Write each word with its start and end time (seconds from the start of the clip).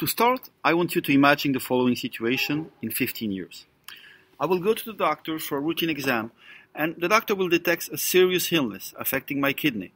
To 0.00 0.06
start, 0.06 0.48
I 0.64 0.72
want 0.72 0.94
you 0.94 1.02
to 1.02 1.12
imagine 1.12 1.52
the 1.52 1.60
following 1.60 1.94
situation 1.94 2.70
in 2.80 2.90
15 2.90 3.32
years. 3.32 3.66
I 4.40 4.46
will 4.46 4.58
go 4.58 4.72
to 4.72 4.84
the 4.86 4.94
doctor 4.94 5.38
for 5.38 5.58
a 5.58 5.60
routine 5.60 5.90
exam, 5.90 6.32
and 6.74 6.94
the 6.96 7.06
doctor 7.06 7.34
will 7.34 7.50
detect 7.50 7.90
a 7.90 7.98
serious 7.98 8.50
illness 8.50 8.94
affecting 8.98 9.42
my 9.42 9.52
kidney. 9.52 9.92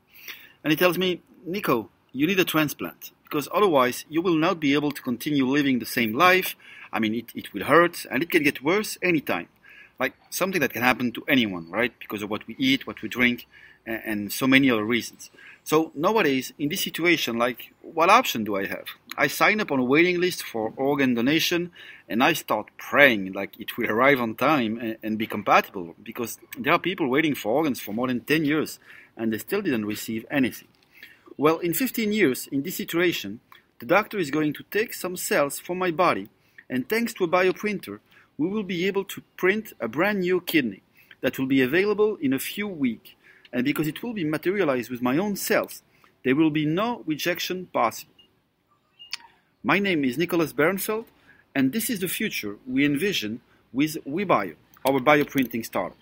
And 0.62 0.70
he 0.70 0.76
tells 0.76 0.98
me, 0.98 1.22
Nico, 1.46 1.88
you 2.12 2.26
need 2.26 2.38
a 2.38 2.44
transplant, 2.44 3.12
because 3.22 3.48
otherwise 3.50 4.04
you 4.10 4.20
will 4.20 4.36
not 4.36 4.60
be 4.60 4.74
able 4.74 4.90
to 4.90 5.00
continue 5.00 5.46
living 5.46 5.78
the 5.78 5.86
same 5.86 6.12
life. 6.12 6.54
I 6.92 6.98
mean, 6.98 7.14
it, 7.14 7.32
it 7.34 7.54
will 7.54 7.64
hurt, 7.64 8.04
and 8.10 8.22
it 8.22 8.28
can 8.28 8.42
get 8.42 8.62
worse 8.62 8.98
anytime. 9.00 9.48
Like 9.98 10.14
something 10.30 10.60
that 10.60 10.72
can 10.72 10.82
happen 10.82 11.12
to 11.12 11.24
anyone, 11.28 11.70
right? 11.70 11.92
Because 11.98 12.22
of 12.22 12.30
what 12.30 12.46
we 12.46 12.56
eat, 12.58 12.86
what 12.86 13.00
we 13.02 13.08
drink, 13.08 13.46
and, 13.86 14.02
and 14.04 14.32
so 14.32 14.46
many 14.46 14.70
other 14.70 14.84
reasons. 14.84 15.30
So 15.62 15.92
nowadays, 15.94 16.52
in 16.58 16.68
this 16.68 16.82
situation, 16.82 17.38
like, 17.38 17.72
what 17.80 18.10
option 18.10 18.44
do 18.44 18.56
I 18.56 18.66
have? 18.66 18.84
I 19.16 19.28
sign 19.28 19.60
up 19.60 19.72
on 19.72 19.78
a 19.78 19.84
waiting 19.84 20.20
list 20.20 20.42
for 20.42 20.72
organ 20.76 21.14
donation, 21.14 21.72
and 22.08 22.22
I 22.22 22.34
start 22.34 22.66
praying 22.76 23.32
like 23.32 23.58
it 23.58 23.76
will 23.78 23.90
arrive 23.90 24.20
on 24.20 24.34
time 24.34 24.78
and, 24.78 24.98
and 25.02 25.18
be 25.18 25.26
compatible, 25.26 25.94
because 26.02 26.38
there 26.58 26.72
are 26.72 26.78
people 26.78 27.08
waiting 27.08 27.34
for 27.34 27.52
organs 27.52 27.80
for 27.80 27.92
more 27.92 28.08
than 28.08 28.20
10 28.20 28.44
years, 28.44 28.78
and 29.16 29.32
they 29.32 29.38
still 29.38 29.62
didn't 29.62 29.86
receive 29.86 30.26
anything. 30.30 30.68
Well, 31.36 31.58
in 31.58 31.72
15 31.72 32.12
years, 32.12 32.46
in 32.48 32.62
this 32.62 32.76
situation, 32.76 33.40
the 33.78 33.86
doctor 33.86 34.18
is 34.18 34.30
going 34.30 34.52
to 34.54 34.64
take 34.70 34.92
some 34.92 35.16
cells 35.16 35.58
from 35.58 35.78
my 35.78 35.90
body, 35.90 36.28
and 36.68 36.88
thanks 36.88 37.14
to 37.14 37.24
a 37.24 37.28
bioprinter, 37.28 38.00
we 38.38 38.48
will 38.48 38.62
be 38.62 38.86
able 38.86 39.04
to 39.04 39.22
print 39.36 39.72
a 39.80 39.88
brand 39.88 40.20
new 40.20 40.40
kidney 40.40 40.82
that 41.20 41.38
will 41.38 41.46
be 41.46 41.62
available 41.62 42.16
in 42.16 42.32
a 42.32 42.38
few 42.38 42.68
weeks 42.68 43.10
and 43.54 43.64
because 43.64 43.86
it 43.86 44.02
will 44.02 44.12
be 44.12 44.24
materialized 44.24 44.90
with 44.90 45.00
my 45.00 45.16
own 45.16 45.36
cells, 45.36 45.82
there 46.24 46.34
will 46.34 46.50
be 46.50 46.66
no 46.66 47.04
rejection 47.06 47.66
possible. 47.66 48.12
My 49.62 49.78
name 49.78 50.04
is 50.04 50.18
Nicholas 50.18 50.52
Bernfeld, 50.52 51.06
and 51.54 51.72
this 51.72 51.88
is 51.88 52.00
the 52.00 52.08
future 52.08 52.56
we 52.66 52.84
envision 52.84 53.40
with 53.72 53.96
WeBio, 54.04 54.56
our 54.86 54.98
bioprinting 54.98 55.64
startup. 55.64 55.96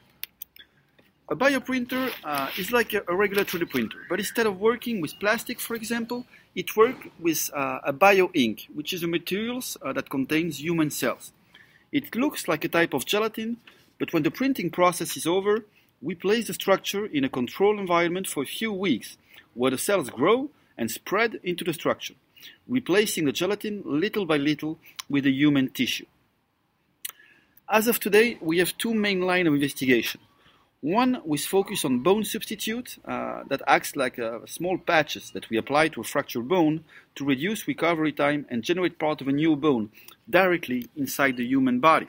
A 1.29 1.37
bioprinter 1.37 2.11
uh, 2.25 2.49
is 2.59 2.73
like 2.73 2.95
a, 2.95 3.03
a, 3.07 3.15
regular 3.15 3.45
3D 3.45 3.71
printer, 3.71 3.99
but 4.09 4.19
instead 4.19 4.47
of 4.47 4.59
working 4.59 5.01
with 5.01 5.19
plastic, 5.21 5.61
for 5.61 5.75
example, 5.75 6.27
it 6.55 6.75
works 6.77 7.07
with 7.21 7.51
uh, 7.55 7.81
a 7.85 7.93
bio 7.93 8.31
ink, 8.35 8.67
which 8.75 8.93
is 8.93 9.03
a 9.03 9.07
material 9.07 9.63
uh, 9.83 9.93
that 9.93 10.09
contains 10.11 10.61
human 10.61 10.91
cells. 10.91 11.33
It 11.93 12.17
looks 12.17 12.49
like 12.49 12.65
a 12.65 12.69
type 12.69 12.95
of 12.95 13.05
gelatin, 13.05 13.59
but 13.99 14.13
when 14.13 14.23
the 14.23 14.31
printing 14.31 14.71
process 14.71 15.17
is 15.17 15.27
over, 15.27 15.67
we 16.01 16.15
place 16.15 16.47
the 16.47 16.55
structure 16.55 17.05
in 17.05 17.23
a 17.23 17.29
controlled 17.29 17.79
environment 17.79 18.27
for 18.27 18.43
a 18.43 18.47
few 18.47 18.73
weeks, 18.73 19.19
where 19.55 19.71
the 19.71 19.79
cells 19.79 20.09
grow 20.09 20.51
and 20.79 20.91
spread 20.91 21.39
into 21.45 21.65
the 21.65 21.75
structure, 21.75 22.15
replacing 22.67 23.27
the 23.27 23.33
gelatin 23.33 23.83
little 23.85 24.25
by 24.25 24.39
little 24.39 24.79
with 25.09 25.25
the 25.25 25.31
human 25.31 25.69
tissue. 25.69 26.07
As 27.69 27.87
of 27.87 28.01
today, 28.01 28.39
we 28.41 28.59
have 28.59 28.77
two 28.79 28.95
main 28.95 29.21
lines 29.21 29.49
of 29.49 29.55
investigation. 29.55 30.21
One 30.83 31.23
with 31.25 31.47
focus 31.47 31.85
on 31.85 32.01
bone 32.01 32.25
substitute 32.25 32.99
uh, 33.05 33.45
that 33.47 33.63
acts 33.69 33.95
like 33.95 34.19
uh, 34.19 34.41
small 34.47 34.79
patches 34.79 35.31
that 35.31 35.49
we 35.49 35.57
apply 35.57 35.89
to 35.89 36.01
a 36.01 36.05
fractured 36.05 36.49
bone 36.49 36.83
to 37.15 37.25
reduce 37.25 37.69
recovery 37.69 38.11
time 38.11 38.47
and 38.51 38.65
generate 38.65 38.99
part 38.99 39.21
of 39.21 39.29
a 39.29 39.33
new 39.33 39.55
bone 39.55 39.91
directly 40.29 40.89
inside 40.97 41.37
the 41.37 41.47
human 41.47 41.79
body. 41.79 42.09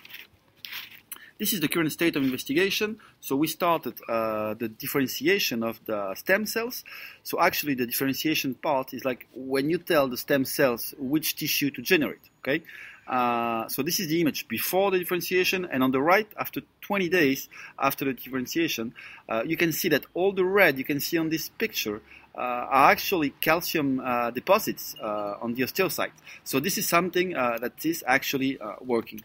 This 1.37 1.53
is 1.53 1.59
the 1.59 1.67
current 1.67 1.91
state 1.91 2.15
of 2.15 2.23
investigation. 2.23 2.97
So 3.19 3.35
we 3.35 3.45
started 3.45 3.93
uh, 4.09 4.55
the 4.55 4.69
differentiation 4.69 5.61
of 5.61 5.79
the 5.85 6.15
stem 6.15 6.47
cells. 6.47 6.83
So 7.21 7.39
actually, 7.39 7.75
the 7.75 7.85
differentiation 7.85 8.55
part 8.55 8.91
is 8.95 9.05
like 9.05 9.27
when 9.35 9.69
you 9.69 9.77
tell 9.77 10.07
the 10.07 10.17
stem 10.17 10.45
cells 10.45 10.95
which 10.97 11.35
tissue 11.35 11.69
to 11.71 11.81
generate. 11.83 12.21
Okay. 12.39 12.63
Uh, 13.07 13.67
so 13.67 13.81
this 13.81 13.99
is 13.99 14.07
the 14.07 14.21
image 14.21 14.47
before 14.47 14.91
the 14.91 14.99
differentiation, 14.99 15.65
and 15.71 15.83
on 15.83 15.91
the 15.91 16.01
right, 16.01 16.27
after 16.39 16.61
20 16.81 17.09
days 17.09 17.49
after 17.77 18.05
the 18.05 18.13
differentiation, 18.13 18.93
uh, 19.29 19.43
you 19.45 19.57
can 19.57 19.71
see 19.71 19.89
that 19.89 20.05
all 20.13 20.31
the 20.31 20.45
red 20.45 20.77
you 20.77 20.83
can 20.83 20.99
see 20.99 21.17
on 21.17 21.29
this 21.29 21.49
picture 21.49 22.01
uh, 22.35 22.39
are 22.39 22.91
actually 22.91 23.29
calcium 23.41 23.99
uh, 23.99 24.31
deposits 24.31 24.95
uh, 25.01 25.35
on 25.41 25.53
the 25.53 25.63
osteocyte. 25.63 26.11
So 26.43 26.59
this 26.59 26.77
is 26.77 26.87
something 26.87 27.31
that 27.31 27.85
is 27.85 28.03
actually 28.07 28.57
working. 28.81 29.21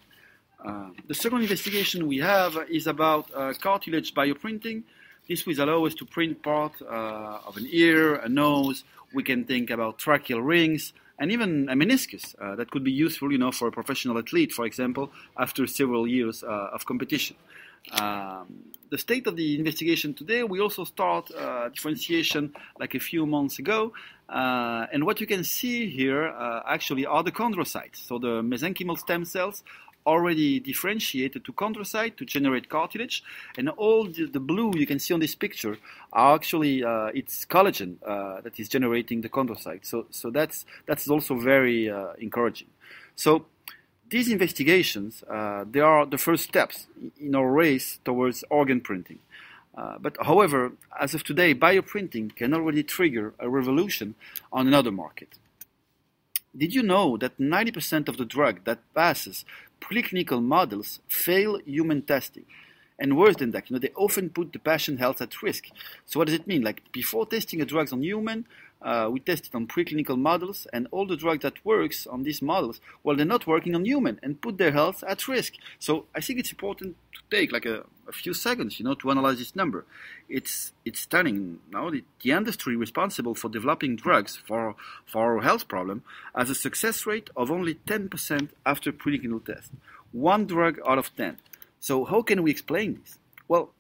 Uh, 0.65 0.91
the 1.07 1.15
second 1.15 1.43
investigation 1.43 2.09
we 2.09 2.19
have 2.19 2.59
is 2.69 2.87
about 2.87 3.31
uh, 3.35 3.53
cartilage 3.61 4.13
bioprinting. 4.13 4.83
This 5.29 5.47
will 5.47 5.61
allow 5.61 5.85
us 5.87 5.95
to 5.95 6.05
print 6.05 6.43
part 6.43 6.73
uh, 6.83 7.39
of 7.47 7.57
an 7.57 7.69
ear, 7.71 8.17
a 8.17 8.29
nose. 8.29 8.83
We 9.15 9.23
can 9.23 9.45
think 9.45 9.71
about 9.71 9.99
tracheal 9.99 10.45
rings 10.45 10.93
and 11.19 11.33
even 11.33 11.69
a 11.69 11.75
meniscus 11.75 12.35
uh, 12.41 12.55
that 12.57 12.71
could 12.71 12.85
be 12.85 12.93
useful, 12.93 13.33
you 13.33 13.39
know, 13.39 13.53
for 13.53 13.69
a 13.69 13.73
professional 13.73 14.19
athlete, 14.19 14.53
for 14.53 14.65
example, 14.65 15.11
after 15.37 15.67
several 15.67 16.07
years 16.07 16.43
uh, 16.43 16.71
of 16.73 16.87
competition. 16.87 17.37
Um, 17.93 18.65
the 18.91 18.99
state 18.99 19.27
of 19.27 19.37
the 19.37 19.59
investigation 19.59 20.15
today, 20.15 20.43
we 20.43 20.61
also 20.61 20.85
start 20.85 21.31
uh, 21.35 21.69
differentiation 21.71 22.53
like 22.79 22.95
a 22.95 23.01
few 23.01 23.27
months 23.27 23.59
ago. 23.59 23.93
Uh, 24.29 24.87
and 24.93 25.05
what 25.05 25.21
you 25.21 25.27
can 25.27 25.43
see 25.43 25.89
here 25.89 26.25
actually 26.67 27.07
are 27.07 27.23
the 27.23 27.33
chondrocytes. 27.33 27.97
So 27.97 28.19
the 28.19 28.43
mesenchymal 28.43 28.99
stem 28.99 29.25
cells 29.25 29.63
already 30.09 30.61
differentiated 30.61 31.45
to 31.45 31.53
chondrocyte 31.53 32.17
to 32.17 32.25
generate 32.25 32.69
cartilage, 32.69 33.23
and 33.57 33.69
all 33.69 34.07
the, 34.07 34.25
the 34.27 34.41
blue 34.41 34.73
you 34.75 34.87
can 34.87 34.99
see 34.99 35.15
on 35.15 35.21
this 35.21 35.35
picture 35.35 35.77
are 36.13 36.35
actually 36.35 36.83
uh, 36.83 37.11
it's 37.21 37.45
collagen 37.45 37.91
uh, 38.07 38.41
that 38.41 38.59
is 38.59 38.69
generating 38.69 39.21
the 39.21 39.29
chondrocyte. 39.29 39.85
So 39.85 40.07
so 40.11 40.31
that's 40.31 40.67
that's 40.87 41.09
also 41.09 41.35
very 41.35 41.91
uh, 41.91 42.13
encouraging. 42.19 42.69
So 43.15 43.31
these 44.11 44.29
investigations 44.37 45.23
uh, 45.37 45.65
they 45.71 45.81
are 45.81 46.07
the 46.07 46.19
first 46.19 46.45
steps 46.45 46.87
in 47.21 47.35
our 47.35 47.51
race 47.63 48.01
towards 48.05 48.45
organ 48.51 48.81
printing. 48.81 49.21
Uh, 49.77 49.97
but 50.01 50.17
however, 50.31 50.73
as 51.01 51.15
of 51.15 51.23
today, 51.23 51.55
bioprinting 51.55 52.35
can 52.35 52.53
already 52.53 52.83
trigger 52.83 53.33
a 53.39 53.49
revolution 53.49 54.17
on 54.53 54.67
another 54.67 54.91
market. 54.91 55.39
Did 56.57 56.75
you 56.75 56.83
know 56.83 57.17
that 57.19 57.39
90% 57.39 58.09
of 58.09 58.17
the 58.17 58.25
drug 58.25 58.65
that 58.65 58.81
passes 58.93 59.45
preclinical 59.81 60.43
models 60.43 61.01
fail 61.09 61.59
human 61.65 62.03
testing? 62.03 62.45
And 62.99 63.17
worse 63.17 63.37
than 63.37 63.53
that, 63.53 63.71
you 63.71 63.75
know, 63.75 63.81
they 63.81 63.93
often 63.95 64.31
put 64.31 64.53
the 64.53 64.59
patient 64.59 64.99
health 64.99 65.21
at 65.21 65.41
risk. 65.43 65.67
So 66.05 66.19
what 66.19 66.27
does 66.27 66.35
it 66.35 66.49
mean? 66.49 66.63
Like 66.63 66.91
before 66.91 67.27
testing 67.27 67.61
a 67.61 67.65
drug 67.65 67.93
on 67.93 68.03
human, 68.03 68.45
uh, 68.81 69.09
we 69.11 69.21
test 69.21 69.47
it 69.47 69.55
on 69.55 69.67
preclinical 69.67 70.19
models, 70.19 70.67
and 70.73 70.87
all 70.91 71.07
the 71.07 71.17
drugs 71.17 71.43
that 71.43 71.65
works 71.65 72.07
on 72.07 72.23
these 72.23 72.41
models, 72.41 72.81
well, 73.03 73.17
they're 73.17 73.27
not 73.27 73.47
working 73.47 73.75
on 73.75 73.85
human 73.85 74.21
and 74.23 74.41
put 74.41 74.59
their 74.59 74.71
health 74.73 75.03
at 75.07 75.27
risk. 75.27 75.55
So 75.79 76.07
I 76.15 76.21
think 76.21 76.39
it's 76.39 76.53
important 76.53 76.97
to 77.15 77.37
take 77.37 77.51
like 77.53 77.67
a, 77.67 77.85
a 78.07 78.13
few 78.13 78.33
seconds, 78.35 78.79
you 78.79 78.85
know, 78.85 78.95
to 78.95 79.11
analyze 79.11 79.39
this 79.39 79.57
number. 79.57 79.85
It's 80.29 80.73
it's 80.85 81.01
stunning. 81.01 81.59
Now 81.73 81.91
the, 81.91 82.05
the 82.23 82.31
industry 82.31 82.77
responsible 82.77 83.35
for 83.35 83.49
developing 83.49 83.97
drugs 83.97 84.37
for 84.37 84.77
for 85.07 85.35
our 85.35 85.43
health 85.43 85.67
problem 85.67 86.03
has 86.35 86.51
a 86.51 86.55
success 86.55 87.05
rate 87.07 87.31
of 87.37 87.51
only 87.51 87.75
10% 87.75 88.49
after 88.65 88.93
preclinical 88.93 89.45
test. 89.45 89.73
One 90.13 90.47
drug 90.47 90.79
out 90.87 90.99
of 90.99 91.15
10. 91.17 91.39
So 91.81 92.05
how 92.05 92.23
can 92.23 92.43
we 92.43 92.51
explain 92.51 93.01
this? 93.01 93.19
Well, 93.49 93.71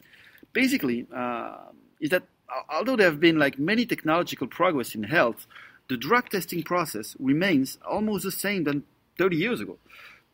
basically, 0.52 1.06
uh, 1.14 1.56
is 2.00 2.10
that 2.10 2.24
although 2.70 2.96
there 2.96 3.10
have 3.10 3.20
been 3.20 3.38
like 3.38 3.58
many 3.58 3.86
technological 3.86 4.46
progress 4.46 4.94
in 4.94 5.04
health, 5.04 5.46
the 5.88 5.96
drug 5.96 6.28
testing 6.28 6.62
process 6.62 7.16
remains 7.18 7.78
almost 7.88 8.24
the 8.24 8.32
same 8.32 8.64
than 8.64 8.84
30 9.18 9.36
years 9.36 9.60
ago. 9.60 9.78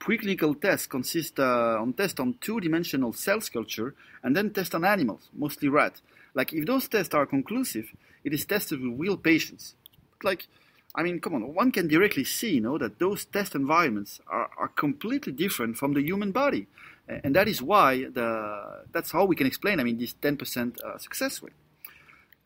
Preclinical 0.01 0.61
tests 0.61 0.87
consist 0.87 1.39
uh, 1.39 1.79
on 1.81 1.93
tests 1.93 2.21
on 2.21 2.35
two-dimensional 2.41 3.13
cell 3.13 3.41
culture 3.41 3.95
and 4.23 4.37
then 4.37 4.51
tests 4.51 4.75
on 4.75 4.85
animals, 4.85 5.29
mostly 5.33 5.69
rats. 5.69 6.03
Like 6.35 6.53
if 6.53 6.67
those 6.67 6.89
tests 6.89 7.15
are 7.15 7.27
conclusive, 7.27 7.87
it 8.25 8.33
is 8.35 8.45
tested 8.45 8.81
with 8.81 8.99
real 8.99 9.17
patients. 9.17 9.75
Like, 10.23 10.47
I 10.95 11.03
mean, 11.03 11.21
come 11.21 11.35
on, 11.35 11.55
one 11.55 11.71
can 11.71 11.89
directly 11.89 12.25
see, 12.25 12.55
you 12.55 12.61
know, 12.61 12.79
that 12.79 12.99
those 12.99 13.25
test 13.25 13.55
environments 13.55 14.21
are, 14.27 14.51
are 14.59 14.69
completely 14.69 15.33
different 15.33 15.77
from 15.77 15.95
the 15.95 16.03
human 16.03 16.33
body, 16.33 16.67
and 17.09 17.35
that 17.35 17.49
is 17.49 17.61
why 17.61 18.05
the 18.05 18.85
that's 18.93 19.11
how 19.11 19.25
we 19.25 19.37
can 19.37 19.47
explain. 19.47 19.81
I 19.81 19.85
mean, 19.85 19.99
this 19.99 20.15
10% 20.15 20.83
uh, 20.83 20.99
success 20.99 21.43
rate. 21.43 21.53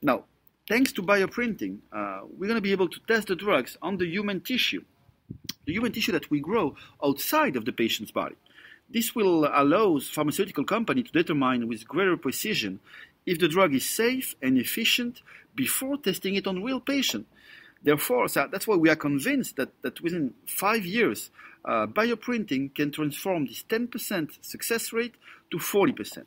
Now, 0.01 0.25
thanks 0.69 0.93
to 0.93 1.03
bioprinting, 1.03 1.79
uh, 1.93 2.21
we're 2.31 2.47
going 2.47 2.57
to 2.57 2.61
be 2.61 2.73
able 2.73 2.89
to 2.89 3.01
test 3.09 3.29
the 3.29 3.35
drugs 3.35 3.77
on 3.83 3.97
the 3.97 4.07
human 4.07 4.41
tissue, 4.41 4.85
the 5.67 5.73
human 5.73 5.91
tissue 5.91 6.13
that 6.13 6.31
we 6.31 6.41
grow 6.41 6.77
outside 7.05 7.57
of 7.57 7.65
the 7.65 7.73
patient's 7.73 8.13
body. 8.13 8.37
This 8.89 9.15
will 9.15 9.49
allow 9.53 9.99
pharmaceutical 9.99 10.65
company 10.65 11.03
to 11.03 11.13
determine 11.13 11.69
with 11.69 11.89
greater 11.89 12.17
precision 12.17 12.79
if 13.27 13.39
the 13.39 13.49
drug 13.49 13.75
is 13.75 13.89
safe 13.89 14.37
and 14.41 14.57
efficient 14.57 15.21
before 15.55 15.99
testing 15.99 16.37
it 16.37 16.47
on 16.47 16.63
real 16.63 16.81
patient. 16.81 17.27
Therefore, 17.83 18.29
so 18.29 18.49
that's 18.51 18.67
why 18.67 18.77
we 18.77 18.89
are 18.91 18.97
convinced 18.97 19.57
that, 19.57 19.71
that 19.83 20.01
within 20.01 20.35
five 20.47 20.87
years, 20.87 21.31
uh, 21.65 21.87
bioprinting 21.87 22.75
can 22.75 22.93
transform 22.93 23.47
this 23.47 23.65
10% 23.69 24.45
success 24.45 24.93
rate 24.93 25.15
to 25.51 25.59
40% 25.59 26.25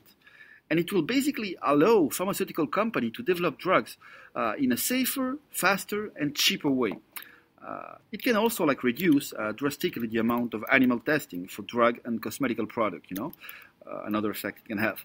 and 0.71 0.79
it 0.79 0.94
will 0.94 1.01
basically 1.01 1.57
allow 1.62 2.07
pharmaceutical 2.07 2.65
company 2.65 3.12
to 3.12 3.21
develop 3.21 3.59
drugs 3.59 3.97
uh, 4.38 4.53
in 4.57 4.71
a 4.71 4.77
safer, 4.77 5.38
faster, 5.51 6.13
and 6.15 6.33
cheaper 6.33 6.71
way. 6.71 6.94
Uh, 7.62 7.95
it 8.13 8.23
can 8.23 8.38
also 8.38 8.63
like 8.63 8.81
reduce 8.81 9.33
uh, 9.33 9.51
drastically 9.51 10.07
the 10.07 10.18
amount 10.18 10.53
of 10.53 10.63
animal 10.71 11.00
testing 11.00 11.45
for 11.45 11.63
drug 11.63 12.00
and 12.06 12.23
cosmetical 12.23 12.65
product. 12.65 13.07
You 13.12 13.18
know, 13.18 13.33
uh, 13.85 14.03
another 14.06 14.31
effect 14.31 14.59
it 14.59 14.69
can 14.69 14.77
have. 14.77 15.03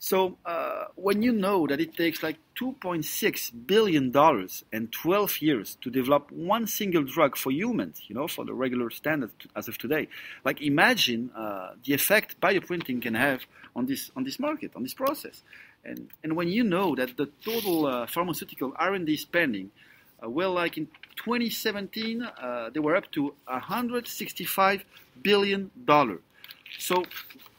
So 0.00 0.38
uh, 0.46 0.84
when 0.94 1.22
you 1.22 1.32
know 1.32 1.66
that 1.66 1.80
it 1.80 1.96
takes 1.96 2.22
like 2.22 2.36
2.6 2.56 3.66
billion 3.66 4.12
dollars 4.12 4.64
and 4.72 4.92
12 4.92 5.42
years 5.42 5.76
to 5.80 5.90
develop 5.90 6.30
one 6.30 6.68
single 6.68 7.02
drug 7.02 7.36
for 7.36 7.50
humans, 7.50 8.02
you 8.06 8.14
know, 8.14 8.28
for 8.28 8.44
the 8.44 8.54
regular 8.54 8.90
standard 8.90 9.32
as 9.56 9.66
of 9.66 9.76
today, 9.76 10.08
like 10.44 10.62
imagine 10.62 11.30
uh, 11.36 11.70
the 11.84 11.94
effect 11.94 12.40
bioprinting 12.40 13.02
can 13.02 13.14
have 13.14 13.42
on 13.74 13.86
this 13.86 14.10
on 14.16 14.22
this 14.22 14.38
market, 14.38 14.70
on 14.76 14.82
this 14.84 14.94
process, 14.94 15.42
and 15.84 16.08
and 16.22 16.36
when 16.36 16.48
you 16.48 16.62
know 16.62 16.94
that 16.94 17.16
the 17.16 17.26
total 17.44 17.86
uh, 17.86 18.06
pharmaceutical 18.06 18.72
R&D 18.76 19.16
spending, 19.16 19.70
uh, 20.22 20.30
well, 20.30 20.52
like 20.52 20.78
in 20.78 20.86
2017, 21.16 22.22
uh, 22.22 22.70
they 22.72 22.80
were 22.80 22.94
up 22.94 23.10
to 23.12 23.34
165 23.46 24.84
billion 25.22 25.70
dollar. 25.84 26.20
So, 26.78 27.04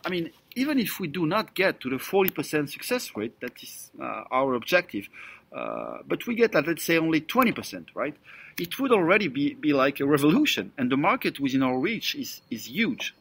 I 0.06 0.10
mean, 0.10 0.30
even 0.56 0.80
if 0.80 1.00
we 1.00 1.08
do 1.08 1.26
not 1.26 1.54
get 1.54 1.80
to 1.82 1.90
the 1.90 1.98
40% 1.98 2.70
success 2.70 3.12
rate, 3.16 3.40
that 3.42 3.62
is 3.62 3.92
uh, 4.02 4.24
our 4.32 4.54
objective, 4.56 5.08
uh, 5.56 5.98
but 6.08 6.26
we 6.28 6.36
get 6.36 6.56
at, 6.56 6.68
let's 6.68 6.84
say, 6.84 6.98
only 6.98 7.22
20%, 7.22 7.88
right? 7.96 8.16
It 8.58 8.80
would 8.80 8.92
already 8.92 9.28
be, 9.28 9.54
be 9.54 9.74
like 9.74 10.00
a 10.00 10.06
revolution, 10.06 10.72
and 10.78 10.92
the 10.92 10.98
market 10.98 11.40
within 11.40 11.64
our 11.64 11.80
reach 11.80 12.16
is, 12.16 12.42
is 12.50 12.68
huge. 12.68 13.14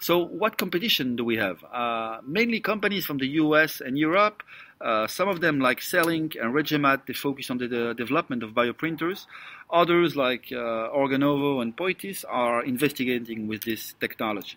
So, 0.00 0.18
what 0.18 0.56
competition 0.56 1.16
do 1.16 1.24
we 1.24 1.36
have? 1.38 1.64
Uh, 1.64 2.20
mainly 2.24 2.60
companies 2.60 3.04
from 3.04 3.18
the 3.18 3.26
US 3.42 3.80
and 3.80 3.98
Europe. 3.98 4.44
Uh, 4.80 5.08
some 5.08 5.28
of 5.28 5.40
them, 5.40 5.58
like 5.58 5.80
Cellink 5.80 6.40
and 6.40 6.54
Regemat, 6.54 7.06
they 7.06 7.12
focus 7.12 7.50
on 7.50 7.58
the, 7.58 7.66
the 7.66 7.94
development 7.94 8.44
of 8.44 8.50
bioprinters. 8.50 9.26
Others, 9.72 10.14
like 10.14 10.52
uh, 10.52 10.88
Organovo 10.94 11.60
and 11.60 11.76
Poietis, 11.76 12.24
are 12.28 12.62
investigating 12.62 13.48
with 13.48 13.64
this 13.64 13.94
technology. 13.98 14.56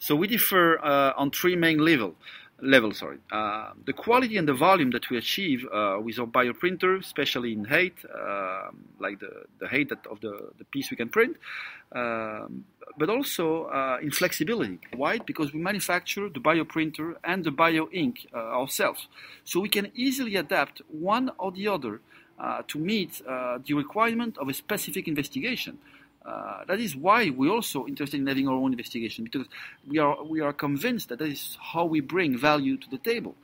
So 0.00 0.16
we 0.16 0.26
differ 0.28 0.78
uh, 0.82 1.12
on 1.16 1.30
three 1.30 1.56
main 1.56 1.78
level 1.78 2.14
level. 2.62 2.92
Sorry, 2.92 3.18
uh, 3.30 3.72
the 3.84 3.92
quality 3.92 4.38
and 4.38 4.48
the 4.48 4.54
volume 4.54 4.90
that 4.92 5.10
we 5.10 5.18
achieve 5.18 5.66
uh, 5.66 5.98
with 6.00 6.18
our 6.18 6.26
bioprinter, 6.26 6.98
especially 6.98 7.52
in 7.52 7.64
height, 7.66 7.96
uh, 8.04 8.70
like 8.98 9.20
the 9.20 9.44
the 9.58 9.68
height 9.68 9.92
of 10.10 10.20
the 10.22 10.52
the 10.58 10.64
piece 10.64 10.90
we 10.90 10.96
can 10.96 11.10
print, 11.10 11.36
um, 11.92 12.64
but 12.96 13.10
also 13.10 13.64
uh, 13.64 13.98
in 14.00 14.10
flexibility. 14.10 14.78
Why? 14.96 15.18
Because 15.18 15.52
we 15.52 15.60
manufacture 15.60 16.30
the 16.30 16.40
bioprinter 16.40 17.16
and 17.22 17.44
the 17.44 17.50
bio 17.50 17.88
ink 17.92 18.26
uh, 18.32 18.38
ourselves, 18.58 19.06
so 19.44 19.60
we 19.60 19.68
can 19.68 19.92
easily 19.94 20.36
adapt 20.36 20.80
one 20.88 21.30
or 21.38 21.52
the 21.52 21.68
other 21.68 22.00
to 22.68 22.78
meet 22.78 23.20
the 23.66 23.74
requirement 23.74 24.38
of 24.38 24.48
a 24.48 24.54
specific 24.54 25.06
investigation. 25.06 25.78
Uh, 26.24 26.64
that 26.66 26.78
is 26.78 26.94
why 26.94 27.30
we're 27.30 27.50
also 27.50 27.86
interested 27.86 28.20
in 28.20 28.26
having 28.26 28.46
our 28.46 28.54
own 28.54 28.72
investigation 28.72 29.24
because 29.24 29.46
we 29.86 29.98
are 29.98 30.22
we 30.22 30.40
are 30.40 30.52
convinced 30.52 31.08
that 31.08 31.18
that 31.18 31.28
is 31.28 31.56
how 31.72 31.84
we 31.84 32.00
bring 32.00 32.36
value 32.36 32.76
to 32.76 32.88
the 32.90 32.98
table. 32.98 33.34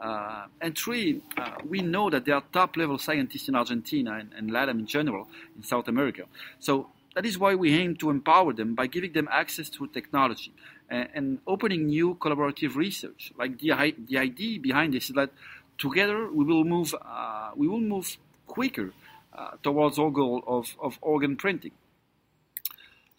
Uh, 0.00 0.46
and 0.60 0.76
three, 0.76 1.20
uh, 1.36 1.52
we 1.68 1.82
know 1.82 2.08
that 2.08 2.24
there 2.24 2.34
are 2.34 2.42
top 2.52 2.76
level 2.76 2.96
scientists 2.96 3.48
in 3.48 3.54
Argentina 3.54 4.14
and, 4.14 4.32
and 4.34 4.50
Latin 4.50 4.80
in 4.80 4.86
general 4.86 5.28
in 5.56 5.62
South 5.62 5.88
America. 5.88 6.24
So 6.58 6.88
that 7.14 7.26
is 7.26 7.38
why 7.38 7.54
we 7.54 7.74
aim 7.74 7.96
to 7.96 8.08
empower 8.08 8.52
them 8.52 8.74
by 8.74 8.86
giving 8.86 9.12
them 9.12 9.28
access 9.30 9.68
to 9.70 9.86
technology 9.88 10.52
and, 10.88 11.08
and 11.14 11.38
opening 11.46 11.86
new 11.86 12.14
collaborative 12.14 12.76
research. 12.76 13.32
Like 13.36 13.58
the, 13.58 13.94
the 14.08 14.18
idea 14.18 14.58
behind 14.58 14.94
this 14.94 15.10
is 15.10 15.16
that 15.16 15.30
together 15.76 16.30
we 16.30 16.44
will 16.44 16.64
move 16.64 16.94
uh, 17.00 17.50
we 17.56 17.68
will 17.68 17.80
move 17.80 18.16
quicker 18.46 18.92
uh, 19.36 19.52
towards 19.62 19.98
our 19.98 20.10
goal 20.10 20.42
of, 20.46 20.76
of 20.80 20.98
organ 21.02 21.36
printing. 21.36 21.72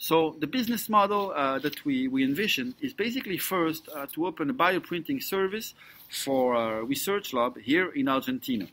So 0.01 0.35
the 0.39 0.47
business 0.47 0.89
model 0.89 1.31
uh, 1.31 1.59
that 1.59 1.85
we, 1.85 2.07
we 2.07 2.23
envision 2.23 2.73
is 2.81 2.91
basically 2.91 3.37
first 3.37 3.87
uh, 3.95 4.07
to 4.13 4.25
open 4.25 4.49
a 4.49 4.53
bioprinting 4.53 5.21
service 5.21 5.75
for 6.09 6.55
a 6.55 6.83
research 6.83 7.33
lab 7.33 7.59
here 7.59 7.91
in 7.91 8.07
Argentina. 8.07 8.65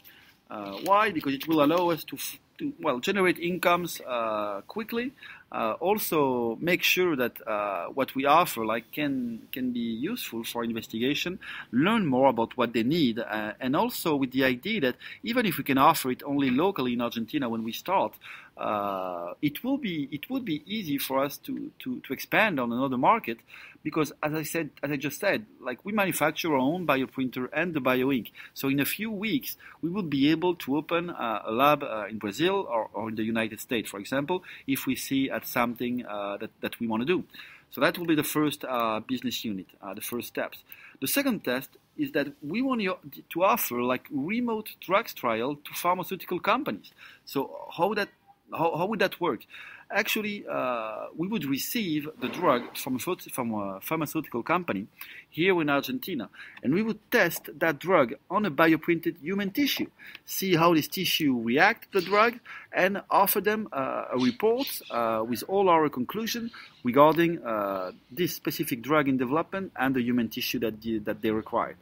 Uh, 0.50 0.78
why? 0.84 1.10
Because 1.12 1.34
it 1.34 1.46
will 1.46 1.62
allow 1.62 1.90
us 1.90 2.02
to, 2.04 2.16
to 2.56 2.72
well 2.80 2.98
generate 3.00 3.38
incomes 3.38 4.00
uh, 4.00 4.62
quickly. 4.66 5.12
Uh, 5.52 5.72
also, 5.80 6.56
make 6.62 6.82
sure 6.82 7.14
that 7.14 7.46
uh, 7.46 7.86
what 7.88 8.14
we 8.14 8.24
offer 8.24 8.64
like 8.64 8.90
can 8.90 9.42
can 9.52 9.70
be 9.70 9.80
useful 9.80 10.44
for 10.44 10.64
investigation. 10.64 11.38
Learn 11.72 12.06
more 12.06 12.28
about 12.28 12.56
what 12.56 12.72
they 12.72 12.82
need, 12.82 13.18
and 13.60 13.76
also 13.76 14.16
with 14.16 14.32
the 14.32 14.44
idea 14.44 14.80
that 14.80 14.96
even 15.22 15.44
if 15.44 15.58
we 15.58 15.64
can 15.64 15.78
offer 15.78 16.10
it 16.10 16.22
only 16.22 16.50
locally 16.50 16.94
in 16.94 17.02
Argentina 17.02 17.48
when 17.48 17.64
we 17.64 17.72
start, 17.72 18.12
uh, 18.58 19.34
it 19.40 19.62
will 19.62 19.78
be 19.78 20.08
it 20.10 20.28
would 20.28 20.44
be 20.44 20.62
easy 20.66 20.98
for 20.98 21.22
us 21.24 21.36
to, 21.38 21.70
to, 21.78 22.00
to 22.00 22.12
expand 22.12 22.58
on 22.58 22.72
another 22.72 22.98
market 22.98 23.38
because 23.84 24.12
as 24.22 24.34
I 24.34 24.42
said 24.42 24.70
as 24.82 24.90
I 24.90 24.96
just 24.96 25.20
said 25.20 25.46
like 25.60 25.84
we 25.84 25.92
manufacture 25.92 26.52
our 26.52 26.58
own 26.58 26.86
bioprinter 26.86 27.48
and 27.52 27.72
the 27.72 27.80
bioink. 27.80 28.30
So 28.54 28.68
in 28.68 28.80
a 28.80 28.84
few 28.84 29.10
weeks 29.10 29.56
we 29.80 29.90
will 29.90 30.02
be 30.02 30.30
able 30.30 30.56
to 30.56 30.76
open 30.76 31.10
uh, 31.10 31.42
a 31.44 31.52
lab 31.52 31.82
uh, 31.84 32.06
in 32.10 32.18
Brazil 32.18 32.66
or, 32.68 32.90
or, 32.92 33.08
in 33.10 33.14
the 33.14 33.22
United 33.22 33.60
States 33.60 33.90
for 33.90 34.00
example 34.00 34.42
if 34.66 34.86
we 34.86 34.96
see 34.96 35.30
at 35.30 35.46
something 35.46 36.04
uh, 36.04 36.38
that, 36.38 36.50
that 36.60 36.80
we 36.80 36.88
want 36.88 37.02
to 37.02 37.06
do. 37.06 37.24
So 37.70 37.80
that 37.80 37.96
will 37.98 38.06
be 38.06 38.14
the 38.14 38.24
first 38.24 38.64
uh, 38.64 39.00
business 39.00 39.44
unit 39.44 39.66
uh, 39.80 39.94
the 39.94 40.00
first 40.00 40.28
steps. 40.28 40.58
The 41.00 41.06
second 41.06 41.44
test 41.44 41.70
is 41.96 42.12
that 42.12 42.28
we 42.42 42.62
want 42.62 42.80
to 42.80 43.44
offer 43.44 43.82
like 43.82 44.06
remote 44.10 44.70
drugs 44.80 45.12
trial 45.12 45.56
to 45.56 45.74
pharmaceutical 45.74 46.38
companies. 46.38 46.92
So 47.24 47.68
how 47.76 47.92
that 47.94 48.08
how, 48.52 48.76
how 48.76 48.86
would 48.86 49.00
that 49.00 49.20
work? 49.20 49.44
Actually, 49.90 50.44
uh, 50.50 51.06
we 51.16 51.26
would 51.28 51.46
receive 51.46 52.08
the 52.20 52.28
drug 52.28 52.76
from 52.76 52.96
a, 52.96 52.98
from 52.98 53.54
a 53.54 53.80
pharmaceutical 53.80 54.42
company 54.42 54.86
here 55.30 55.58
in 55.62 55.70
Argentina, 55.70 56.28
and 56.62 56.74
we 56.74 56.82
would 56.82 56.98
test 57.10 57.48
that 57.58 57.78
drug 57.78 58.12
on 58.30 58.44
a 58.44 58.50
bioprinted 58.50 59.18
human 59.22 59.50
tissue, 59.50 59.86
see 60.26 60.56
how 60.56 60.74
this 60.74 60.88
tissue 60.88 61.40
react 61.42 61.90
to 61.90 62.00
the 62.00 62.06
drug, 62.06 62.38
and 62.70 63.00
offer 63.10 63.40
them 63.40 63.66
uh, 63.72 64.04
a 64.12 64.18
report 64.18 64.66
uh, 64.90 65.24
with 65.26 65.42
all 65.48 65.70
our 65.70 65.88
conclusions 65.88 66.52
regarding 66.84 67.42
uh, 67.42 67.92
this 68.10 68.34
specific 68.34 68.82
drug 68.82 69.08
in 69.08 69.16
development 69.16 69.72
and 69.74 69.94
the 69.94 70.02
human 70.02 70.28
tissue 70.28 70.58
that, 70.58 70.82
the, 70.82 70.98
that 70.98 71.22
they 71.22 71.30
require. 71.30 71.76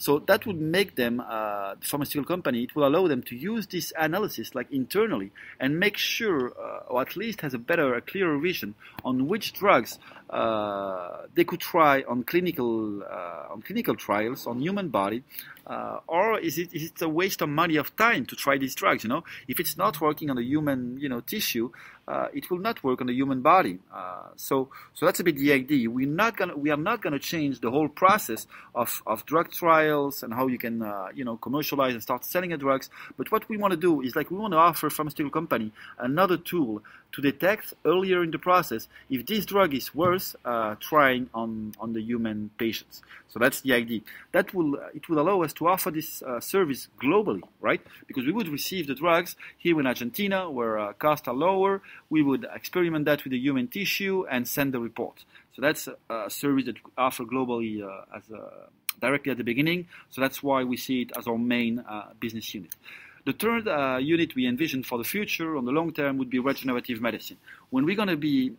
So 0.00 0.18
that 0.20 0.46
would 0.46 0.58
make 0.58 0.96
them, 0.96 1.20
uh, 1.20 1.74
the 1.74 1.84
pharmaceutical 1.84 2.24
company, 2.24 2.62
it 2.62 2.74
will 2.74 2.86
allow 2.86 3.06
them 3.06 3.22
to 3.24 3.36
use 3.36 3.66
this 3.66 3.92
analysis 3.98 4.54
like 4.54 4.72
internally 4.72 5.30
and 5.60 5.78
make 5.78 5.98
sure, 5.98 6.54
uh, 6.58 6.88
or 6.88 7.02
at 7.02 7.16
least 7.16 7.42
has 7.42 7.52
a 7.52 7.58
better, 7.58 7.94
a 7.94 8.00
clearer 8.00 8.38
vision 8.38 8.74
on 9.04 9.28
which 9.28 9.52
drugs 9.52 9.98
uh, 10.30 11.26
they 11.34 11.44
could 11.44 11.60
try 11.60 12.02
on 12.08 12.24
clinical, 12.24 13.02
uh, 13.02 13.52
on 13.52 13.60
clinical 13.60 13.94
trials 13.94 14.46
on 14.46 14.58
human 14.60 14.88
body 14.88 15.22
uh, 15.70 16.00
or 16.08 16.38
is 16.40 16.58
it 16.58 16.74
is 16.74 16.90
it 16.90 17.02
a 17.02 17.08
waste 17.08 17.42
of 17.42 17.48
money 17.48 17.76
of 17.76 17.94
time 17.96 18.26
to 18.26 18.34
try 18.34 18.58
these 18.58 18.74
drugs? 18.74 19.04
You 19.04 19.10
know, 19.10 19.24
if 19.46 19.60
it's 19.60 19.76
not 19.76 20.00
working 20.00 20.28
on 20.28 20.36
the 20.36 20.42
human 20.42 20.98
you 20.98 21.08
know 21.08 21.20
tissue, 21.20 21.70
uh, 22.10 22.28
it 22.34 22.50
will 22.50 22.58
not 22.58 22.82
work 22.82 23.00
on 23.00 23.06
the 23.06 23.14
human 23.14 23.40
body. 23.40 23.78
Uh, 23.94 24.28
so 24.34 24.68
so 24.94 25.06
that's 25.06 25.20
a 25.20 25.24
bit 25.24 25.36
the 25.36 25.52
idea. 25.52 25.88
We're 25.88 26.08
not 26.08 26.36
gonna 26.36 26.56
we 26.56 26.70
are 26.70 26.82
not 26.90 27.02
gonna 27.02 27.20
change 27.20 27.60
the 27.60 27.70
whole 27.70 27.88
process 27.88 28.48
of, 28.74 29.02
of 29.06 29.24
drug 29.26 29.52
trials 29.52 30.24
and 30.24 30.34
how 30.34 30.48
you 30.48 30.58
can 30.58 30.82
uh, 30.82 31.08
you 31.14 31.24
know 31.24 31.36
commercialize 31.36 31.94
and 31.94 32.02
start 32.02 32.24
selling 32.24 32.50
the 32.50 32.56
drugs. 32.56 32.90
But 33.16 33.30
what 33.30 33.48
we 33.48 33.56
want 33.56 33.72
to 33.72 33.76
do 33.76 34.00
is 34.00 34.16
like 34.16 34.30
we 34.30 34.38
want 34.38 34.52
to 34.54 34.58
offer 34.58 34.90
pharmaceutical 34.90 35.30
company 35.30 35.70
another 35.98 36.36
tool 36.36 36.82
to 37.12 37.22
detect 37.22 37.74
earlier 37.84 38.22
in 38.22 38.30
the 38.30 38.38
process 38.38 38.88
if 39.08 39.26
this 39.26 39.44
drug 39.46 39.74
is 39.74 39.94
worth 39.94 40.36
uh, 40.44 40.76
trying 40.80 41.28
on, 41.34 41.74
on 41.80 41.92
the 41.92 42.00
human 42.00 42.50
patients. 42.58 43.02
So 43.28 43.38
that's 43.38 43.60
the 43.60 43.74
idea. 43.74 44.00
That 44.32 44.52
will 44.52 44.74
it 44.94 45.08
will 45.08 45.20
allow 45.20 45.42
us 45.42 45.52
to 45.54 45.68
offer 45.68 45.90
this 45.90 46.22
uh, 46.22 46.40
service 46.40 46.88
globally, 47.00 47.42
right? 47.60 47.80
Because 48.06 48.26
we 48.26 48.32
would 48.32 48.48
receive 48.48 48.86
the 48.86 48.94
drugs 48.94 49.36
here 49.56 49.78
in 49.78 49.86
Argentina, 49.86 50.50
where 50.50 50.78
uh, 50.78 50.92
costs 50.94 51.28
are 51.28 51.34
lower. 51.34 51.82
We 52.08 52.22
would 52.22 52.46
experiment 52.52 53.04
that 53.04 53.22
with 53.22 53.30
the 53.30 53.38
human 53.38 53.68
tissue 53.68 54.26
and 54.30 54.48
send 54.48 54.74
the 54.74 54.80
report. 54.80 55.24
So 55.54 55.62
that's 55.62 55.88
a, 55.88 55.96
a 56.26 56.30
service 56.30 56.64
that 56.66 56.84
we 56.84 56.90
offer 56.98 57.24
globally 57.24 57.82
uh, 57.82 58.16
as 58.16 58.22
a, 58.30 58.70
directly 59.00 59.30
at 59.30 59.38
the 59.38 59.44
beginning. 59.44 59.86
So 60.10 60.20
that's 60.20 60.42
why 60.42 60.64
we 60.64 60.76
see 60.76 61.02
it 61.02 61.12
as 61.16 61.26
our 61.26 61.38
main 61.38 61.80
uh, 61.80 62.10
business 62.18 62.52
unit. 62.52 62.74
The 63.26 63.32
third 63.32 63.68
uh, 63.68 63.98
unit 64.00 64.34
we 64.34 64.46
envision 64.46 64.82
for 64.82 64.98
the 64.98 65.04
future, 65.04 65.56
on 65.56 65.64
the 65.64 65.72
long 65.72 65.92
term, 65.92 66.18
would 66.18 66.30
be 66.30 66.38
regenerative 66.38 67.00
medicine. 67.00 67.36
When 67.70 67.84
we're 67.84 67.96
going 67.96 68.08
to 68.08 68.16
be 68.16 68.54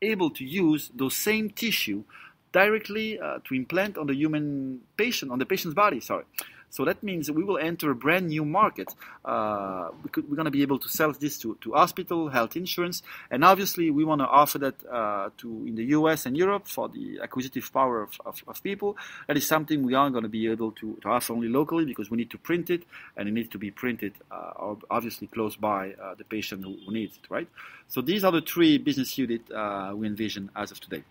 able 0.00 0.30
to 0.30 0.44
use 0.44 0.90
those 0.94 1.16
same 1.16 1.50
tissue 1.50 2.04
directly 2.52 3.18
uh, 3.18 3.38
to 3.44 3.54
implant 3.54 3.96
on 3.96 4.06
the 4.06 4.14
human 4.14 4.80
patient, 4.96 5.32
on 5.32 5.38
the 5.38 5.46
patient's 5.46 5.74
body, 5.74 6.00
sorry. 6.00 6.24
So 6.72 6.86
that 6.86 7.02
means 7.02 7.30
we 7.30 7.44
will 7.44 7.58
enter 7.58 7.90
a 7.90 7.94
brand 7.94 8.28
new 8.28 8.46
market. 8.46 8.88
Uh, 9.26 9.90
we 10.02 10.22
we're 10.22 10.36
going 10.36 10.46
to 10.46 10.50
be 10.50 10.62
able 10.62 10.78
to 10.78 10.88
sell 10.88 11.12
this 11.12 11.36
to, 11.40 11.58
to 11.60 11.72
hospital, 11.72 12.30
health 12.30 12.56
insurance, 12.56 13.02
and 13.30 13.44
obviously 13.44 13.90
we 13.90 14.04
want 14.04 14.22
to 14.22 14.26
offer 14.26 14.58
that 14.60 14.76
uh, 14.90 15.28
to 15.36 15.48
in 15.66 15.74
the 15.74 15.84
US 15.96 16.24
and 16.24 16.34
Europe 16.34 16.66
for 16.66 16.88
the 16.88 17.20
acquisitive 17.22 17.70
power 17.74 18.00
of, 18.02 18.18
of, 18.24 18.42
of 18.48 18.62
people. 18.62 18.96
That 19.26 19.36
is 19.36 19.46
something 19.46 19.82
we 19.82 19.92
aren't 19.92 20.14
going 20.14 20.22
to 20.22 20.30
be 20.30 20.48
able 20.48 20.72
to, 20.72 20.96
to 21.02 21.08
offer 21.08 21.34
only 21.34 21.48
locally 21.48 21.84
because 21.84 22.10
we 22.10 22.16
need 22.16 22.30
to 22.30 22.38
print 22.38 22.70
it 22.70 22.84
and 23.18 23.28
it 23.28 23.32
needs 23.32 23.50
to 23.50 23.58
be 23.58 23.70
printed 23.70 24.14
uh, 24.30 24.74
obviously 24.90 25.26
close 25.26 25.56
by 25.56 25.92
uh, 26.02 26.14
the 26.14 26.24
patient 26.24 26.64
who, 26.64 26.78
who, 26.86 26.92
needs 26.94 27.18
it, 27.22 27.30
right? 27.30 27.48
So 27.88 28.00
these 28.00 28.24
are 28.24 28.32
the 28.32 28.40
three 28.40 28.78
business 28.78 29.18
units 29.18 29.50
uh, 29.50 29.92
we 29.94 30.06
envision 30.06 30.48
as 30.56 30.70
of 30.70 30.80
today 30.80 31.04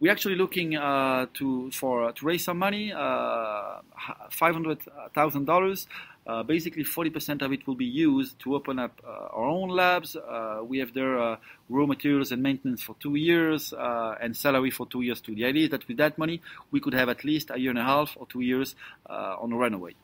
we're 0.00 0.10
actually 0.10 0.34
looking 0.34 0.76
uh, 0.76 1.26
to 1.34 1.70
for 1.72 2.04
uh, 2.06 2.12
to 2.12 2.26
raise 2.26 2.44
some 2.44 2.58
money, 2.58 2.92
uh, 2.92 3.80
five 4.30 4.54
hundred 4.54 4.78
thousand 5.14 5.44
dollars. 5.44 5.86
Uh, 6.26 6.42
basically, 6.44 6.84
40% 6.84 7.42
of 7.42 7.50
it 7.50 7.66
will 7.66 7.74
be 7.74 7.86
used 7.86 8.38
to 8.40 8.54
open 8.54 8.78
up 8.78 9.00
our 9.04 9.46
own 9.46 9.70
labs. 9.70 10.16
We 10.64 10.78
have 10.78 10.92
their 10.92 11.38
raw 11.68 11.86
materials 11.86 12.30
and 12.30 12.42
maintenance 12.42 12.82
for 12.82 12.94
two 13.00 13.16
years 13.16 13.72
and 13.76 14.36
salary 14.36 14.70
for 14.70 14.86
two 14.86 15.00
years 15.00 15.20
too. 15.20 15.34
The 15.34 15.46
idea 15.46 15.64
is 15.64 15.70
that 15.70 15.88
with 15.88 15.96
that 15.96 16.18
money, 16.18 16.40
we 16.70 16.78
could 16.78 16.94
have 16.94 17.08
at 17.08 17.24
least 17.24 17.50
a 17.50 17.58
year 17.58 17.70
and 17.70 17.78
a 17.78 17.82
half 17.82 18.16
or 18.16 18.26
two 18.26 18.42
years 18.42 18.76
on 19.08 19.52
a 19.52 19.56
runaway. 19.56 19.94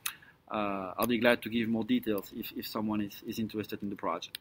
I'll 0.51 1.07
be 1.07 1.19
glad 1.19 1.43
to 1.43 1.49
give 1.49 1.69
more 1.69 1.85
details 1.85 2.33
if, 2.35 2.51
if 2.57 2.67
someone 2.67 3.03
is, 3.03 3.23
is 3.27 3.39
interested 3.39 3.83
in 3.83 3.91
the 3.91 3.97
project. 3.97 4.39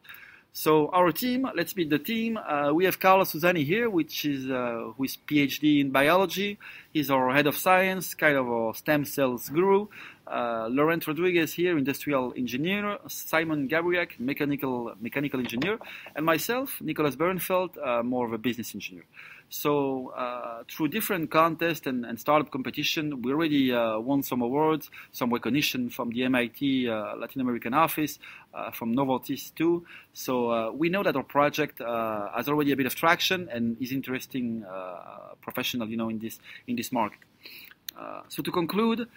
So 0.57 0.88
our 0.93 1.12
team, 1.12 1.45
let's 1.53 1.75
meet 1.75 1.89
the 1.89 2.00
team. 2.00 2.38
Uh, 2.38 2.71
we 2.74 2.85
have 2.85 2.97
Carlos 2.97 3.33
Susani 3.33 3.65
here, 3.65 3.89
which 3.89 4.24
is 4.24 4.50
uh, 4.50 4.93
who 4.95 5.03
is 5.03 5.17
PhD 5.27 5.81
in 5.81 5.91
biology. 5.91 6.57
He's 6.93 7.12
our 7.12 7.33
head 7.33 7.45
of 7.45 7.57
science, 7.57 8.13
kind 8.13 8.38
of 8.38 8.47
a 8.47 8.74
stem 8.74 9.03
cells 9.03 9.50
guru. 9.50 9.88
Uh, 10.25 10.69
Laurent 10.71 11.05
Rodriguez 11.05 11.51
here, 11.51 11.77
industrial 11.77 12.33
engineer. 12.38 13.00
Simon 13.09 13.67
Gabriak, 13.67 14.17
mechanical 14.17 14.95
mechanical 15.01 15.41
engineer, 15.41 15.77
and 16.15 16.25
myself, 16.25 16.79
Nicolas 16.79 17.17
Bernfeld, 17.17 17.71
uh, 17.85 18.01
more 18.01 18.25
of 18.25 18.31
a 18.31 18.38
business 18.38 18.74
engineer. 18.74 19.03
So 19.49 20.09
uh, 20.09 20.63
through 20.69 20.89
different 20.89 21.29
contests 21.29 21.85
and, 21.85 22.05
and, 22.05 22.19
startup 22.19 22.51
competition, 22.51 23.21
we 23.21 23.31
already 23.31 23.71
uh, 23.71 23.99
won 23.99 24.23
some 24.23 24.41
awards, 24.41 24.89
some 25.11 25.31
recognition 25.31 25.89
from 25.89 26.09
the 26.09 26.23
MIT 26.23 26.89
uh, 26.89 27.15
Latin 27.15 27.41
American 27.41 27.73
office, 27.73 28.17
uh, 28.53 28.71
from 28.71 28.95
Novartis 28.95 29.53
too. 29.53 29.85
So 30.13 30.51
uh, 30.51 30.71
we 30.71 30.89
know 30.89 31.03
that 31.03 31.15
our 31.15 31.23
project 31.23 31.79
uh, 31.79 32.29
has 32.35 32.47
already 32.47 32.71
a 32.71 32.75
bit 32.75 32.85
of 32.85 32.95
traction 32.95 33.47
and 33.51 33.77
is 33.81 33.91
interesting 33.91 34.65
professional, 35.41 35.87
you 35.87 35.97
know, 35.97 36.09
in 36.09 36.19
this 36.19 36.39
in 36.67 36.75
this 36.75 36.91
market. 36.91 37.19
so 38.29 38.41
to 38.41 38.51
conclude, 38.51 39.07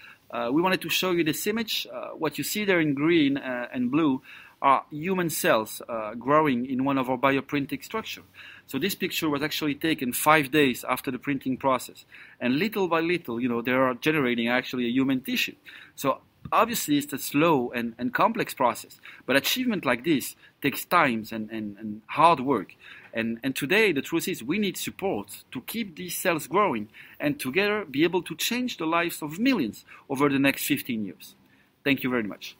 we 0.52 0.60
wanted 0.60 0.80
to 0.82 0.90
show 0.90 1.12
you 1.12 1.24
this 1.24 1.46
image. 1.46 1.86
what 2.18 2.36
you 2.36 2.44
see 2.44 2.64
there 2.64 2.80
in 2.80 2.94
green 2.94 3.36
and 3.38 3.90
blue 3.90 4.20
are 4.60 4.84
human 4.90 5.30
cells 5.30 5.80
uh, 5.88 6.14
growing 6.14 6.66
in 6.66 6.84
one 6.84 6.98
of 6.98 7.08
our 7.08 7.16
bioprinting 7.16 7.82
structures. 7.82 8.24
So 8.66 8.78
this 8.78 8.94
picture 8.94 9.28
was 9.28 9.42
actually 9.42 9.76
taken 9.76 10.12
five 10.12 10.50
days 10.50 10.84
after 10.88 11.10
the 11.10 11.18
printing 11.18 11.56
process, 11.56 12.04
and 12.40 12.58
little 12.58 12.88
by 12.88 13.00
little, 13.00 13.40
you 13.40 13.48
know, 13.48 13.62
they 13.62 13.72
are 13.72 13.94
generating 13.94 14.48
actually 14.48 14.86
a 14.86 14.90
human 14.90 15.20
tissue. 15.20 15.54
So 15.94 16.20
obviously, 16.52 16.98
it's 16.98 17.12
a 17.12 17.18
slow 17.18 17.70
and, 17.70 17.94
and 17.98 18.12
complex 18.12 18.52
process, 18.52 19.00
but 19.26 19.36
achievement 19.36 19.84
like 19.84 20.04
this 20.04 20.36
takes 20.60 20.84
time 20.84 21.24
and, 21.32 21.50
and, 21.50 21.76
and 21.78 22.02
hard 22.06 22.40
work. 22.40 22.74
And, 23.14 23.38
and 23.42 23.56
today, 23.56 23.92
the 23.92 24.02
truth 24.02 24.28
is, 24.28 24.42
we 24.42 24.58
need 24.58 24.76
support 24.76 25.44
to 25.52 25.60
keep 25.62 25.96
these 25.96 26.16
cells 26.16 26.46
growing 26.46 26.88
and 27.18 27.40
together 27.40 27.84
be 27.84 28.04
able 28.04 28.22
to 28.22 28.36
change 28.36 28.76
the 28.76 28.86
lives 28.86 29.22
of 29.22 29.38
millions 29.38 29.84
over 30.10 30.28
the 30.28 30.38
next 30.38 30.66
15 30.66 31.04
years. 31.06 31.34
Thank 31.84 32.02
you 32.02 32.10
very 32.10 32.24
much. 32.24 32.57